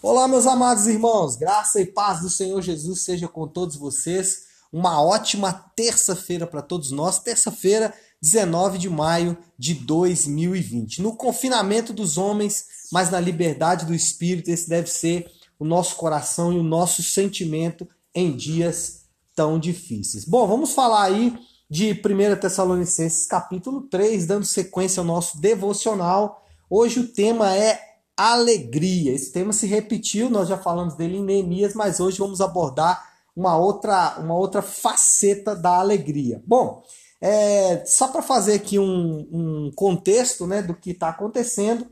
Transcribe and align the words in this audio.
Olá, 0.00 0.28
meus 0.28 0.46
amados 0.46 0.86
irmãos, 0.86 1.34
graça 1.34 1.80
e 1.80 1.84
paz 1.84 2.20
do 2.20 2.30
Senhor 2.30 2.62
Jesus 2.62 3.02
seja 3.02 3.26
com 3.26 3.48
todos 3.48 3.74
vocês. 3.74 4.42
Uma 4.72 5.02
ótima 5.02 5.52
terça-feira 5.74 6.46
para 6.46 6.62
todos 6.62 6.92
nós, 6.92 7.18
terça-feira, 7.18 7.92
19 8.22 8.78
de 8.78 8.88
maio 8.88 9.36
de 9.58 9.74
2020. 9.74 11.02
No 11.02 11.16
confinamento 11.16 11.92
dos 11.92 12.16
homens, 12.16 12.66
mas 12.92 13.10
na 13.10 13.18
liberdade 13.18 13.84
do 13.86 13.92
espírito, 13.92 14.52
esse 14.52 14.68
deve 14.68 14.88
ser 14.88 15.28
o 15.58 15.64
nosso 15.64 15.96
coração 15.96 16.52
e 16.52 16.58
o 16.60 16.62
nosso 16.62 17.02
sentimento 17.02 17.84
em 18.14 18.36
dias 18.36 19.00
tão 19.34 19.58
difíceis. 19.58 20.24
Bom, 20.24 20.46
vamos 20.46 20.74
falar 20.74 21.02
aí 21.02 21.36
de 21.68 21.90
1 21.90 22.38
Tessalonicenses 22.40 23.26
capítulo 23.26 23.80
3, 23.80 24.26
dando 24.26 24.44
sequência 24.44 25.00
ao 25.00 25.06
nosso 25.06 25.40
devocional. 25.40 26.46
Hoje 26.70 27.00
o 27.00 27.08
tema 27.08 27.52
é 27.52 27.87
alegria. 28.18 29.12
Esse 29.12 29.32
tema 29.32 29.52
se 29.52 29.66
repetiu, 29.66 30.28
nós 30.28 30.48
já 30.48 30.58
falamos 30.58 30.94
dele 30.94 31.18
em 31.18 31.24
Neemias, 31.24 31.74
mas 31.74 32.00
hoje 32.00 32.18
vamos 32.18 32.40
abordar 32.40 33.08
uma 33.36 33.56
outra, 33.56 34.18
uma 34.18 34.34
outra 34.34 34.60
faceta 34.60 35.54
da 35.54 35.78
alegria. 35.78 36.42
Bom, 36.44 36.82
é, 37.20 37.84
só 37.86 38.08
para 38.08 38.20
fazer 38.20 38.54
aqui 38.54 38.78
um, 38.78 39.28
um, 39.30 39.70
contexto 39.74 40.46
né, 40.46 40.60
do 40.60 40.74
que 40.74 40.90
está 40.90 41.10
acontecendo, 41.10 41.86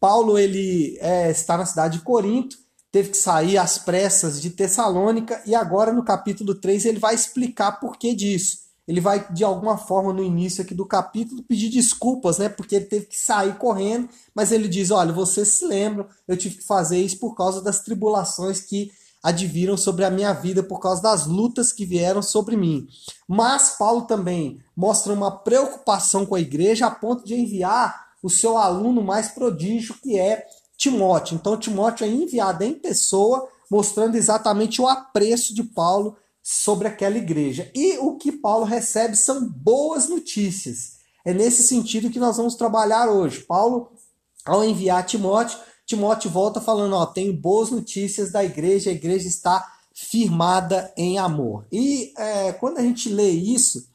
Paulo 0.00 0.36
ele 0.36 0.98
é, 1.00 1.30
está 1.30 1.56
na 1.56 1.66
cidade 1.66 1.98
de 1.98 2.04
Corinto, 2.04 2.56
teve 2.90 3.10
que 3.10 3.16
sair 3.16 3.56
às 3.56 3.78
pressas 3.78 4.40
de 4.40 4.50
Tessalônica 4.50 5.40
e 5.46 5.54
agora 5.54 5.92
no 5.92 6.04
capítulo 6.04 6.54
3 6.56 6.86
ele 6.86 6.98
vai 6.98 7.14
explicar 7.14 7.78
por 7.78 7.96
que 7.96 8.14
disso 8.14 8.69
ele 8.90 9.00
vai 9.00 9.24
de 9.32 9.44
alguma 9.44 9.78
forma 9.78 10.12
no 10.12 10.20
início 10.20 10.64
aqui 10.64 10.74
do 10.74 10.84
capítulo 10.84 11.44
pedir 11.44 11.68
desculpas, 11.68 12.38
né? 12.38 12.48
Porque 12.48 12.74
ele 12.74 12.86
teve 12.86 13.06
que 13.06 13.16
sair 13.16 13.56
correndo, 13.56 14.08
mas 14.34 14.50
ele 14.50 14.66
diz: 14.66 14.90
"Olha, 14.90 15.12
vocês 15.12 15.46
se 15.46 15.64
lembram, 15.64 16.08
eu 16.26 16.36
tive 16.36 16.56
que 16.56 16.66
fazer 16.66 16.98
isso 16.98 17.16
por 17.20 17.36
causa 17.36 17.62
das 17.62 17.84
tribulações 17.84 18.60
que 18.60 18.90
adviram 19.22 19.76
sobre 19.76 20.04
a 20.04 20.10
minha 20.10 20.32
vida 20.32 20.60
por 20.60 20.80
causa 20.80 21.00
das 21.00 21.24
lutas 21.24 21.72
que 21.72 21.86
vieram 21.86 22.20
sobre 22.20 22.56
mim". 22.56 22.88
Mas 23.28 23.76
Paulo 23.78 24.02
também 24.02 24.58
mostra 24.76 25.12
uma 25.12 25.30
preocupação 25.30 26.26
com 26.26 26.34
a 26.34 26.40
igreja 26.40 26.88
a 26.88 26.90
ponto 26.90 27.24
de 27.24 27.36
enviar 27.36 28.08
o 28.20 28.28
seu 28.28 28.58
aluno 28.58 29.04
mais 29.04 29.28
prodígio, 29.28 29.94
que 30.02 30.18
é 30.18 30.44
Timóteo. 30.76 31.36
Então 31.36 31.56
Timóteo 31.56 32.04
é 32.04 32.08
enviado 32.08 32.64
em 32.64 32.74
pessoa, 32.74 33.46
mostrando 33.70 34.16
exatamente 34.16 34.82
o 34.82 34.88
apreço 34.88 35.54
de 35.54 35.62
Paulo 35.62 36.16
sobre 36.42 36.88
aquela 36.88 37.18
igreja. 37.18 37.70
E 37.74 37.98
o 37.98 38.16
que 38.16 38.32
Paulo 38.32 38.64
recebe 38.64 39.16
são 39.16 39.48
boas 39.48 40.08
notícias. 40.08 40.98
É 41.24 41.34
nesse 41.34 41.62
sentido 41.62 42.10
que 42.10 42.18
nós 42.18 42.36
vamos 42.36 42.54
trabalhar 42.54 43.08
hoje. 43.10 43.40
Paulo, 43.40 43.92
ao 44.44 44.64
enviar 44.64 45.04
Timóteo, 45.04 45.58
Timóteo 45.86 46.30
volta 46.30 46.60
falando: 46.60 46.94
Ó, 46.94 47.04
tenho 47.06 47.32
boas 47.32 47.70
notícias 47.70 48.32
da 48.32 48.44
igreja, 48.44 48.90
a 48.90 48.94
igreja 48.94 49.28
está 49.28 49.66
firmada 49.92 50.92
em 50.96 51.18
amor. 51.18 51.66
E 51.70 52.12
é, 52.16 52.52
quando 52.52 52.78
a 52.78 52.82
gente 52.82 53.08
lê 53.08 53.30
isso, 53.30 53.86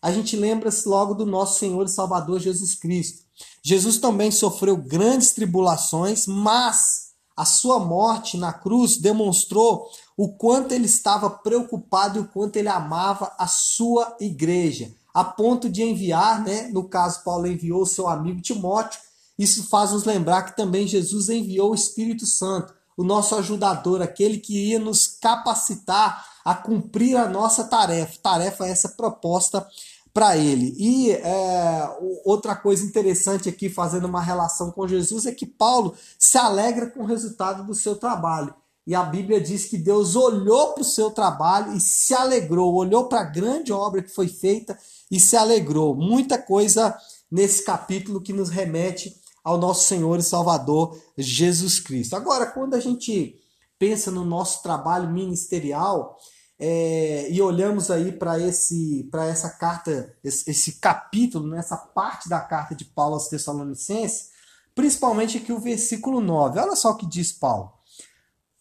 a 0.00 0.10
gente 0.10 0.34
lembra-se 0.34 0.88
logo 0.88 1.14
do 1.14 1.24
nosso 1.24 1.58
Senhor 1.58 1.84
e 1.84 1.90
Salvador 1.90 2.40
Jesus 2.40 2.74
Cristo. 2.74 3.22
Jesus 3.62 3.98
também 3.98 4.30
sofreu 4.30 4.76
grandes 4.76 5.32
tribulações, 5.32 6.26
mas 6.26 7.12
a 7.36 7.44
sua 7.44 7.78
morte 7.78 8.36
na 8.36 8.52
cruz 8.52 8.96
demonstrou 8.96 9.88
o 10.16 10.28
quanto 10.28 10.72
ele 10.72 10.86
estava 10.86 11.30
preocupado 11.30 12.18
e 12.18 12.22
o 12.22 12.28
quanto 12.28 12.56
ele 12.56 12.68
amava 12.68 13.32
a 13.38 13.46
sua 13.46 14.16
igreja, 14.20 14.92
a 15.12 15.24
ponto 15.24 15.68
de 15.68 15.82
enviar, 15.82 16.42
né? 16.42 16.68
No 16.68 16.84
caso, 16.84 17.22
Paulo 17.24 17.46
enviou 17.46 17.84
seu 17.86 18.08
amigo 18.08 18.40
Timóteo. 18.40 19.00
Isso 19.38 19.68
faz 19.68 19.92
nos 19.92 20.04
lembrar 20.04 20.42
que 20.42 20.56
também 20.56 20.86
Jesus 20.86 21.28
enviou 21.28 21.72
o 21.72 21.74
Espírito 21.74 22.26
Santo, 22.26 22.74
o 22.96 23.02
nosso 23.02 23.34
ajudador, 23.34 24.02
aquele 24.02 24.38
que 24.38 24.70
ia 24.70 24.78
nos 24.78 25.06
capacitar 25.06 26.26
a 26.44 26.54
cumprir 26.54 27.16
a 27.16 27.28
nossa 27.28 27.64
tarefa. 27.64 28.18
Tarefa 28.22 28.66
essa 28.66 28.90
proposta 28.90 29.66
para 30.12 30.36
ele. 30.36 30.74
E 30.78 31.10
é, 31.10 31.88
outra 32.24 32.54
coisa 32.54 32.84
interessante 32.84 33.48
aqui, 33.48 33.70
fazendo 33.70 34.06
uma 34.06 34.20
relação 34.20 34.70
com 34.70 34.86
Jesus, 34.86 35.26
é 35.26 35.32
que 35.32 35.46
Paulo 35.46 35.94
se 36.18 36.36
alegra 36.36 36.90
com 36.90 37.02
o 37.02 37.06
resultado 37.06 37.64
do 37.64 37.74
seu 37.74 37.96
trabalho. 37.96 38.54
E 38.86 38.94
a 38.94 39.04
Bíblia 39.04 39.40
diz 39.40 39.66
que 39.66 39.78
Deus 39.78 40.16
olhou 40.16 40.72
para 40.72 40.82
o 40.82 40.84
seu 40.84 41.10
trabalho 41.10 41.76
e 41.76 41.80
se 41.80 42.12
alegrou, 42.14 42.74
olhou 42.74 43.08
para 43.08 43.20
a 43.20 43.30
grande 43.30 43.72
obra 43.72 44.02
que 44.02 44.10
foi 44.10 44.26
feita 44.26 44.76
e 45.10 45.20
se 45.20 45.36
alegrou. 45.36 45.94
Muita 45.94 46.36
coisa 46.36 46.96
nesse 47.30 47.64
capítulo 47.64 48.20
que 48.20 48.32
nos 48.32 48.48
remete 48.48 49.14
ao 49.44 49.56
nosso 49.56 49.86
Senhor 49.86 50.18
e 50.18 50.22
Salvador 50.22 51.00
Jesus 51.16 51.78
Cristo. 51.78 52.16
Agora, 52.16 52.46
quando 52.46 52.74
a 52.74 52.80
gente 52.80 53.36
pensa 53.78 54.10
no 54.10 54.24
nosso 54.24 54.62
trabalho 54.62 55.10
ministerial 55.10 56.16
é, 56.58 57.28
e 57.30 57.40
olhamos 57.40 57.90
aí 57.90 58.12
para 58.12 58.38
esse 58.38 59.08
para 59.10 59.26
essa 59.26 59.50
carta, 59.50 60.14
esse, 60.22 60.48
esse 60.50 60.72
capítulo, 60.80 61.48
nessa 61.48 61.76
né, 61.76 61.82
parte 61.94 62.28
da 62.28 62.40
carta 62.40 62.74
de 62.74 62.84
Paulo 62.84 63.14
aos 63.14 63.28
Tessalonicenses, 63.28 64.30
principalmente 64.74 65.38
aqui 65.38 65.52
o 65.52 65.58
versículo 65.58 66.20
9. 66.20 66.58
Olha 66.58 66.76
só 66.76 66.90
o 66.90 66.96
que 66.96 67.06
diz 67.06 67.32
Paulo 67.32 67.81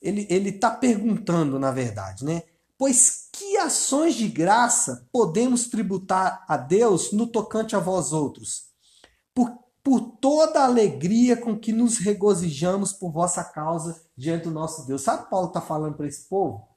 ele 0.01 0.25
ele 0.29 0.49
está 0.49 0.71
perguntando, 0.71 1.59
na 1.59 1.71
verdade, 1.71 2.25
né? 2.25 2.43
Pois 2.77 3.29
que 3.31 3.57
ações 3.57 4.15
de 4.15 4.27
graça 4.27 5.07
podemos 5.11 5.67
tributar 5.67 6.43
a 6.47 6.57
Deus 6.57 7.11
no 7.11 7.27
tocante 7.27 7.75
a 7.75 7.79
vós 7.79 8.11
outros? 8.11 8.71
Por, 9.35 9.55
por 9.83 9.99
toda 10.19 10.61
a 10.61 10.65
alegria 10.65 11.37
com 11.37 11.55
que 11.55 11.71
nos 11.71 11.99
regozijamos 11.99 12.91
por 12.91 13.11
vossa 13.11 13.43
causa 13.43 14.01
diante 14.17 14.45
do 14.45 14.51
nosso 14.51 14.87
Deus. 14.87 15.03
Sabe 15.03 15.25
o 15.25 15.29
Paulo 15.29 15.49
está 15.49 15.61
falando 15.61 15.95
para 15.95 16.07
esse 16.07 16.27
povo? 16.27 16.57
O 16.57 16.67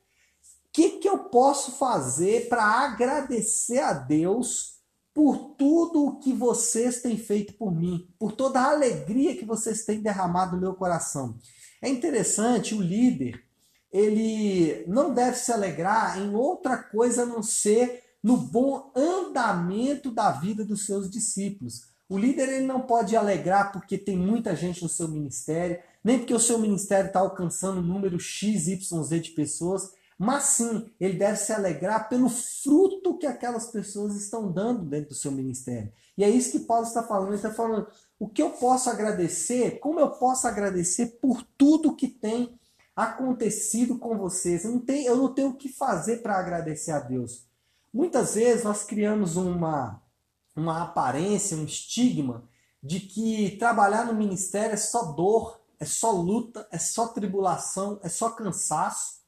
que, 0.75 0.99
que 0.99 1.09
eu 1.09 1.21
posso 1.31 1.73
fazer 1.73 2.51
para 2.51 2.65
agradecer 2.65 3.79
a 3.79 3.95
Deus 3.95 4.75
por 5.15 5.55
tudo 5.57 6.05
o 6.05 6.19
que 6.19 6.35
vocês 6.35 7.01
têm 7.01 7.17
feito 7.17 7.55
por 7.55 7.73
mim, 7.73 8.13
por 8.19 8.33
toda 8.33 8.61
a 8.61 8.73
alegria 8.73 9.37
que 9.37 9.45
vocês 9.47 9.87
têm 9.87 10.03
derramado 10.03 10.57
no 10.57 10.61
meu 10.61 10.75
coração? 10.75 11.39
É 11.85 11.89
interessante, 11.91 12.75
o 12.75 12.81
líder, 12.81 13.45
ele 13.93 14.87
não 14.89 15.13
deve 15.13 15.37
se 15.37 15.53
alegrar 15.53 16.19
em 16.19 16.35
outra 16.35 16.79
coisa 16.79 17.25
a 17.25 17.27
não 17.27 17.43
ser 17.43 18.03
no 18.23 18.39
bom 18.39 18.91
andamento 18.97 20.11
da 20.11 20.33
vida 20.33 20.65
dos 20.65 20.87
seus 20.87 21.11
discípulos. 21.11 21.83
O 22.09 22.17
líder 22.17 22.49
ele 22.49 22.67
não 22.67 22.81
pode 22.81 23.15
alegrar 23.15 23.71
porque 23.71 23.99
tem 23.99 24.17
muita 24.17 24.57
gente 24.57 24.83
no 24.83 24.89
seu 24.89 25.07
ministério, 25.07 25.79
nem 26.03 26.17
porque 26.17 26.33
o 26.33 26.41
seu 26.41 26.59
ministério 26.59 27.09
está 27.09 27.21
alcançando 27.21 27.81
um 27.81 27.87
número 27.87 28.19
XYZ 28.19 29.21
de 29.23 29.33
pessoas, 29.33 29.93
mas 30.19 30.45
sim, 30.45 30.91
ele 31.01 31.19
deve 31.19 31.37
se 31.37 31.53
alegrar 31.53 32.09
pelo 32.09 32.29
fruto 32.29 33.19
que 33.19 33.27
aquelas 33.27 33.67
pessoas 33.67 34.15
estão 34.15 34.51
dando 34.51 34.85
dentro 34.85 35.11
do 35.11 35.15
seu 35.15 35.33
ministério. 35.33 35.93
E 36.17 36.23
é 36.23 36.31
isso 36.31 36.53
que 36.53 36.61
Paulo 36.61 36.87
está 36.87 37.03
falando. 37.03 37.29
Ele 37.29 37.37
está 37.37 37.53
falando: 37.53 37.87
o 38.19 38.29
que 38.29 38.41
eu 38.41 38.51
posso 38.51 38.89
agradecer, 38.89 39.81
como 39.81 39.99
eu 39.99 40.11
posso 40.11 40.47
agradecer 40.47 41.19
por 41.21 41.43
tudo 41.57 41.97
que 41.97 42.07
tem 42.07 42.59
acontecido 42.95 43.99
com 43.99 44.17
vocês. 44.17 44.65
Eu 44.65 44.73
não 44.73 44.81
tenho, 44.81 45.09
eu 45.09 45.17
não 45.17 45.35
tenho 45.35 45.49
o 45.49 45.57
que 45.57 45.69
fazer 45.69 46.19
para 46.19 46.39
agradecer 46.39 46.93
a 46.93 47.01
Deus. 47.01 47.47
Muitas 47.93 48.35
vezes 48.35 48.65
nós 48.65 48.85
criamos 48.85 49.37
uma, 49.37 50.03
uma 50.55 50.83
aparência, 50.83 51.57
um 51.57 51.65
estigma 51.65 52.49
de 52.83 53.01
que 53.01 53.57
trabalhar 53.59 54.07
no 54.07 54.15
ministério 54.15 54.75
é 54.75 54.77
só 54.77 55.13
dor, 55.13 55.61
é 55.81 55.85
só 55.85 56.13
luta, 56.13 56.69
é 56.71 56.79
só 56.79 57.09
tribulação, 57.09 57.99
é 58.03 58.09
só 58.09 58.31
cansaço. 58.31 59.24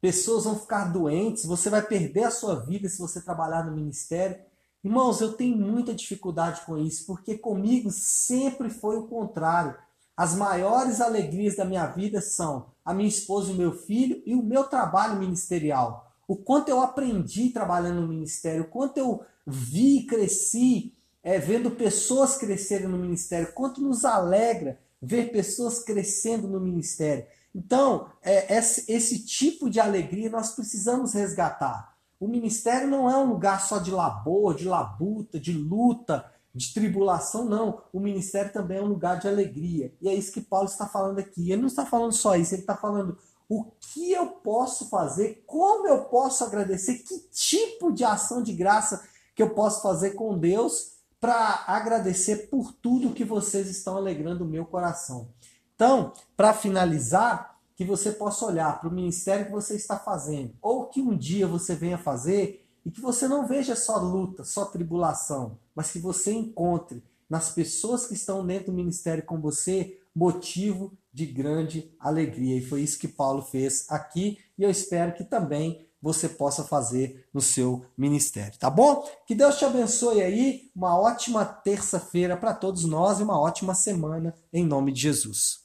Pessoas 0.00 0.44
vão 0.44 0.58
ficar 0.58 0.92
doentes, 0.92 1.44
você 1.44 1.70
vai 1.70 1.82
perder 1.82 2.24
a 2.24 2.30
sua 2.30 2.56
vida 2.56 2.88
se 2.88 2.98
você 2.98 3.20
trabalhar 3.20 3.64
no 3.64 3.74
ministério. 3.74 4.38
Irmãos, 4.84 5.20
eu 5.20 5.32
tenho 5.32 5.56
muita 5.56 5.94
dificuldade 5.94 6.60
com 6.64 6.78
isso, 6.78 7.06
porque 7.06 7.36
comigo 7.36 7.90
sempre 7.90 8.70
foi 8.70 8.96
o 8.96 9.06
contrário. 9.06 9.76
As 10.16 10.34
maiores 10.34 11.00
alegrias 11.00 11.56
da 11.56 11.64
minha 11.64 11.86
vida 11.86 12.20
são 12.20 12.66
a 12.84 12.94
minha 12.94 13.08
esposa 13.08 13.50
e 13.50 13.54
o 13.54 13.58
meu 13.58 13.72
filho 13.72 14.22
e 14.24 14.34
o 14.34 14.42
meu 14.42 14.64
trabalho 14.64 15.18
ministerial. 15.18 16.12
O 16.28 16.36
quanto 16.36 16.68
eu 16.68 16.80
aprendi 16.80 17.50
trabalhando 17.50 18.00
no 18.00 18.08
ministério, 18.08 18.62
o 18.62 18.68
quanto 18.68 18.98
eu 18.98 19.24
vi 19.46 19.98
e 19.98 20.06
cresci 20.06 20.94
é, 21.22 21.38
vendo 21.38 21.72
pessoas 21.72 22.36
crescerem 22.36 22.86
no 22.86 22.96
ministério, 22.98 23.52
quanto 23.52 23.80
nos 23.80 24.04
alegra 24.04 24.78
ver 25.02 25.32
pessoas 25.32 25.82
crescendo 25.82 26.46
no 26.46 26.60
ministério. 26.60 27.26
Então, 27.56 28.08
é, 28.22 28.54
esse, 28.58 28.92
esse 28.92 29.24
tipo 29.24 29.70
de 29.70 29.80
alegria 29.80 30.28
nós 30.28 30.54
precisamos 30.54 31.14
resgatar. 31.14 31.96
O 32.20 32.28
ministério 32.28 32.86
não 32.86 33.10
é 33.10 33.16
um 33.16 33.30
lugar 33.30 33.62
só 33.62 33.78
de 33.78 33.90
labor, 33.90 34.54
de 34.54 34.66
labuta, 34.66 35.40
de 35.40 35.52
luta, 35.52 36.30
de 36.54 36.74
tribulação, 36.74 37.46
não. 37.46 37.80
O 37.94 37.98
ministério 37.98 38.52
também 38.52 38.76
é 38.76 38.82
um 38.82 38.88
lugar 38.88 39.18
de 39.18 39.26
alegria. 39.26 39.94
E 40.02 40.08
é 40.08 40.14
isso 40.14 40.32
que 40.32 40.42
Paulo 40.42 40.68
está 40.68 40.86
falando 40.86 41.18
aqui. 41.18 41.50
Ele 41.50 41.62
não 41.62 41.68
está 41.68 41.86
falando 41.86 42.12
só 42.12 42.36
isso, 42.36 42.54
ele 42.54 42.60
está 42.60 42.76
falando 42.76 43.16
o 43.48 43.64
que 43.80 44.12
eu 44.12 44.26
posso 44.26 44.90
fazer, 44.90 45.42
como 45.46 45.88
eu 45.88 46.04
posso 46.04 46.44
agradecer, 46.44 46.98
que 46.98 47.18
tipo 47.32 47.90
de 47.90 48.04
ação 48.04 48.42
de 48.42 48.52
graça 48.52 49.02
que 49.34 49.42
eu 49.42 49.50
posso 49.50 49.80
fazer 49.80 50.10
com 50.10 50.38
Deus 50.38 50.96
para 51.18 51.64
agradecer 51.66 52.48
por 52.50 52.72
tudo 52.72 53.14
que 53.14 53.24
vocês 53.24 53.70
estão 53.70 53.96
alegrando 53.96 54.44
o 54.44 54.48
meu 54.48 54.66
coração. 54.66 55.28
Então, 55.76 56.12
para 56.36 56.52
finalizar, 56.52 57.56
que 57.76 57.84
você 57.84 58.10
possa 58.10 58.46
olhar 58.46 58.80
para 58.80 58.88
o 58.88 58.92
ministério 58.92 59.46
que 59.46 59.52
você 59.52 59.76
está 59.76 59.98
fazendo, 59.98 60.54
ou 60.62 60.86
que 60.86 61.00
um 61.00 61.16
dia 61.16 61.46
você 61.46 61.74
venha 61.74 61.98
fazer 61.98 62.66
e 62.84 62.90
que 62.90 63.02
você 63.02 63.28
não 63.28 63.46
veja 63.46 63.76
só 63.76 63.98
luta, 63.98 64.44
só 64.44 64.64
tribulação, 64.64 65.58
mas 65.74 65.90
que 65.90 65.98
você 65.98 66.32
encontre 66.32 67.04
nas 67.28 67.50
pessoas 67.50 68.06
que 68.06 68.14
estão 68.14 68.46
dentro 68.46 68.66
do 68.66 68.76
ministério 68.76 69.22
com 69.24 69.38
você 69.38 70.00
motivo 70.14 70.96
de 71.12 71.26
grande 71.26 71.94
alegria. 72.00 72.56
E 72.56 72.64
foi 72.64 72.80
isso 72.80 72.98
que 72.98 73.08
Paulo 73.08 73.42
fez 73.42 73.84
aqui, 73.90 74.38
e 74.56 74.62
eu 74.62 74.70
espero 74.70 75.12
que 75.12 75.24
também 75.24 75.86
você 76.00 76.28
possa 76.28 76.62
fazer 76.62 77.26
no 77.34 77.40
seu 77.40 77.84
ministério, 77.98 78.58
tá 78.58 78.70
bom? 78.70 79.06
Que 79.26 79.34
Deus 79.34 79.58
te 79.58 79.64
abençoe 79.64 80.22
aí, 80.22 80.70
uma 80.74 80.98
ótima 80.98 81.44
terça-feira 81.44 82.36
para 82.36 82.54
todos 82.54 82.84
nós 82.84 83.18
e 83.18 83.22
uma 83.22 83.38
ótima 83.38 83.74
semana 83.74 84.34
em 84.52 84.64
nome 84.64 84.92
de 84.92 85.00
Jesus. 85.00 85.64